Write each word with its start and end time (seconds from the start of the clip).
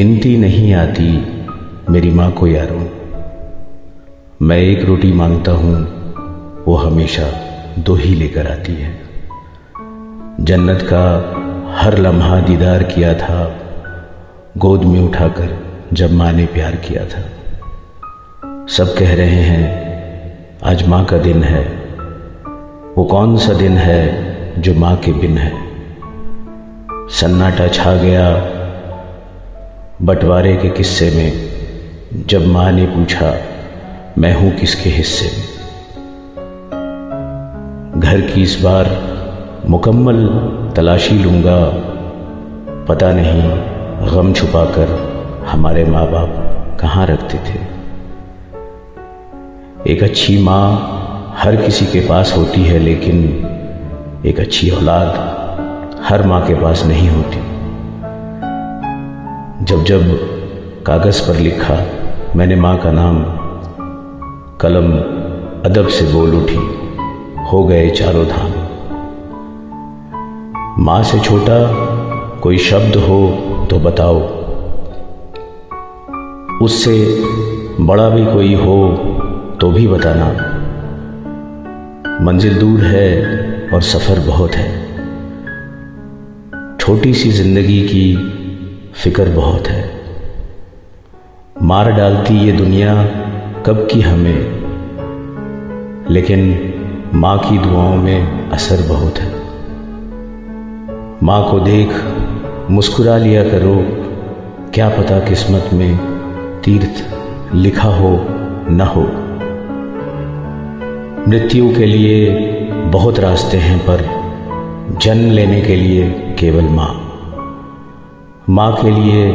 गिनती 0.00 0.36
नहीं 0.36 0.74
आती 0.74 1.36
मेरी 1.90 2.10
माँ 2.10 2.32
को 2.32 2.46
यारों। 2.46 2.86
मैं 4.42 4.58
एक 4.58 4.84
रोटी 4.84 5.12
माँगता 5.12 5.52
हूँ, 5.52 5.74
वो 6.64 6.76
हमेशा 6.76 7.24
दो 7.78 7.94
ही 7.94 8.14
लेकर 8.14 8.46
आती 8.46 8.74
है। 8.74 9.00
जन्नत 10.40 10.78
का 10.82 11.02
हर 11.78 11.98
लम्हा 11.98 12.40
दीदार 12.40 12.82
किया 12.82 13.14
था, 13.14 13.60
गोद 14.56 14.84
में 14.84 15.00
उठाकर 15.00 15.56
जब 15.92 16.12
माँ 16.12 16.32
ने 16.32 16.46
प्यार 16.46 16.76
किया 16.76 17.04
था। 17.04 17.22
सब 18.66 18.94
कह 18.98 19.14
रहे 19.14 19.42
हैं, 19.42 19.62
आज 20.64 20.88
माँ 20.88 21.04
का 21.04 21.18
दिन 21.18 21.42
है। 21.42 21.64
वो 22.98 23.04
कौन 23.04 23.36
सा 23.36 23.52
दिन 23.52 23.72
है 23.72 24.02
जो 24.62 24.74
माँ 24.74 24.96
के 24.96 25.12
बिन 25.12 25.38
है? 25.38 25.52
सन्नाटा 27.10 27.68
छा 27.68 27.94
गया 27.94 28.56
बंटवारे 30.02 30.56
के 30.56 30.68
किस्से 30.68 31.10
में 31.10 31.32
जब 32.26 32.46
माँ 32.46 32.72
ने 32.72 32.86
पूछा, 32.86 33.34
मैं 34.18 34.34
हूँ 34.34 34.58
किसके 34.58 34.90
हिस्से? 34.90 35.26
में 35.26 35.60
घर 38.00 38.20
की 38.20 38.42
इस 38.42 38.62
बार 38.62 38.86
मुकम्मल 39.68 40.28
तलाशी 40.76 41.14
लूँगा। 41.14 41.70
पता 42.88 43.12
नहीं, 43.12 43.50
गम 44.12 44.32
छुपाकर 44.32 44.88
हमारे 45.48 45.84
माँ 45.84 46.10
बाप 46.10 46.30
कहाँ 46.80 47.06
रखते 47.06 47.38
थे? 47.38 47.58
एक 49.92 50.02
अच्छी 50.02 50.42
माँ 50.42 51.34
हर 51.36 51.56
किसी 51.56 51.86
के 51.86 52.08
पास 52.08 52.34
होती 52.36 52.62
है, 52.62 52.78
लेकिन 52.78 53.24
एक 54.26 54.40
अच्छी 54.40 54.70
औलाद 54.70 55.08
हर 56.02 56.26
माँ 56.26 56.46
के 56.46 56.54
पास 56.54 56.84
नहीं 56.84 57.08
होती। 57.08 57.59
जब 59.62 59.84
जब 59.84 60.02
कागज़ 60.86 61.22
पर 61.22 61.36
लिखा 61.36 61.74
मैंने 62.36 62.56
माँ 62.56 62.78
का 62.78 62.92
नाम, 62.92 63.24
कलम 64.60 64.92
अदब 65.64 65.88
से 65.88 66.12
बोल 66.12 66.34
उठी, 66.34 66.60
हो 67.52 67.64
गए 67.64 67.90
चारों 67.90 68.24
धाम। 68.26 68.52
माँ 70.84 71.02
से 71.02 71.20
छोटा 71.20 71.58
कोई 72.40 72.58
शब्द 72.58 72.96
हो 72.96 73.20
तो 73.70 73.78
बताओ। 73.78 74.20
उससे 76.64 77.22
बड़ा 77.80 78.08
भी 78.08 78.24
कोई 78.24 78.54
हो 78.54 78.88
तो 79.60 79.70
भी 79.70 79.88
बताना। 79.88 80.26
मंजिल 82.24 82.58
दूर 82.58 82.80
है 82.80 83.08
और 83.74 83.82
सफ़र 83.82 84.20
बहुत 84.20 84.54
है। 84.54 84.68
छोटी 86.76 87.14
सी 87.14 87.30
ज़िंदगी 87.30 87.80
की 87.82 88.36
फ़िक्र 88.94 89.28
बहुत 89.28 89.66
है। 89.66 89.90
मार 91.62 91.92
डालती 91.92 92.34
ये 92.34 92.52
दुनिया 92.52 93.04
कब 93.66 93.88
की 93.92 94.00
हमें, 94.00 94.40
लेकिन 96.10 96.72
माँ 97.14 97.38
की 97.38 97.58
दुआओं 97.58 97.96
में 97.96 98.50
असर 98.50 98.88
बहुत 98.88 99.18
है। 99.18 99.28
माँ 101.22 101.50
को 101.50 101.60
देख, 101.60 101.88
मुस्कुरा 102.70 103.16
लिया 103.16 103.42
करो, 103.44 103.76
क्या 104.74 104.88
पता 104.88 105.20
किस्मत 105.20 105.70
में 105.72 105.96
तीर्थ 106.60 107.04
लिखा 107.54 107.88
हो, 107.88 108.26
न 108.70 108.80
हो। 108.80 109.02
मृत्यु 111.30 111.74
के 111.74 111.86
लिए 111.86 112.30
बहुत 112.72 113.18
रास्ते 113.20 113.56
हैं, 113.56 113.78
पर 113.78 114.08
जन्म 115.00 115.30
लेने 115.30 115.60
के 115.60 115.76
लिए 115.76 116.10
केवल 116.38 116.64
माँ। 116.64 117.09
माँ 118.50 118.72
के 118.72 118.90
लिए 118.90 119.32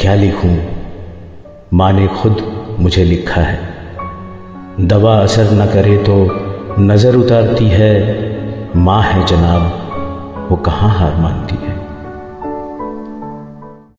क्या 0.00 0.14
लिखूं? 0.14 0.58
माँ 1.72 1.92
ने 1.92 2.06
खुद 2.06 2.36
मुझे 2.80 3.04
लिखा 3.04 3.40
है। 3.40 3.58
दवा 4.80 5.16
असर 5.16 5.44
न 5.52 5.66
करे 5.66 5.96
तो 5.96 6.28
नज़र 6.78 7.14
उतारती 7.14 7.68
है। 7.68 7.94
माँ 8.76 9.02
है 9.02 9.26
जनाब, 9.26 9.62
वो 10.50 10.56
कहाँ 10.56 10.90
हार 10.90 11.14
मानती 11.14 11.54
है? 11.54 11.93